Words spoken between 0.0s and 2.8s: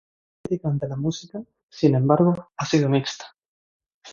La recepción crítica ante la música, sin embargo, ha